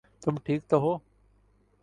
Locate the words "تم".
0.21-0.35